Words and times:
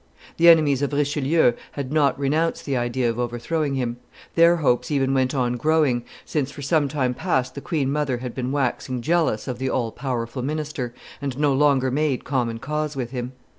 The 0.37 0.49
enemies 0.49 0.81
of 0.81 0.93
Richelieu 0.93 1.51
had 1.73 1.93
not 1.93 2.17
renounced 2.17 2.65
the 2.65 2.75
idea 2.75 3.07
of 3.07 3.19
overthrowing 3.19 3.75
him; 3.75 3.97
their 4.33 4.55
hopes 4.55 4.89
even 4.89 5.13
went 5.13 5.35
on 5.35 5.57
growing, 5.57 6.03
since, 6.25 6.49
for 6.49 6.63
some 6.63 6.87
time 6.87 7.13
past 7.13 7.53
the 7.53 7.61
queen 7.61 7.91
mother 7.91 8.17
had 8.17 8.33
been 8.33 8.51
waxin 8.51 9.03
jealous 9.03 9.47
of 9.47 9.59
the 9.59 9.69
all 9.69 9.91
powerful 9.91 10.41
minister, 10.41 10.95
and 11.21 11.37
no 11.37 11.53
longer 11.53 11.91
made 11.91 12.23
common 12.23 12.57
cause 12.57 12.95
with 12.95 13.11
him. 13.11 13.33